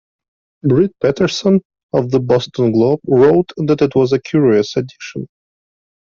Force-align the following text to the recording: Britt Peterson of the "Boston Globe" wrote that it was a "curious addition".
Britt 0.63 0.93
Peterson 0.99 1.61
of 1.93 2.09
the 2.09 2.19
"Boston 2.19 2.71
Globe" 2.71 3.01
wrote 3.05 3.51
that 3.57 3.83
it 3.83 3.93
was 3.95 4.11
a 4.11 4.19
"curious 4.19 4.75
addition". 4.75 5.27